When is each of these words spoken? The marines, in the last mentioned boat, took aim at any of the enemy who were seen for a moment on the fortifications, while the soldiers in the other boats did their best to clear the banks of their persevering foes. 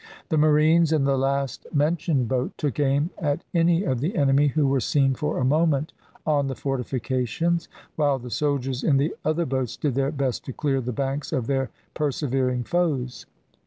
The 0.29 0.37
marines, 0.39 0.91
in 0.91 1.03
the 1.03 1.15
last 1.15 1.67
mentioned 1.71 2.27
boat, 2.27 2.53
took 2.57 2.79
aim 2.79 3.11
at 3.19 3.43
any 3.53 3.83
of 3.83 3.99
the 3.99 4.15
enemy 4.15 4.47
who 4.47 4.65
were 4.67 4.79
seen 4.79 5.13
for 5.13 5.37
a 5.37 5.45
moment 5.45 5.93
on 6.25 6.47
the 6.47 6.55
fortifications, 6.55 7.69
while 7.97 8.17
the 8.17 8.31
soldiers 8.31 8.83
in 8.83 8.97
the 8.97 9.13
other 9.23 9.45
boats 9.45 9.77
did 9.77 9.93
their 9.93 10.09
best 10.11 10.43
to 10.45 10.53
clear 10.53 10.81
the 10.81 10.91
banks 10.91 11.31
of 11.31 11.45
their 11.45 11.69
persevering 11.93 12.63
foes. 12.63 13.27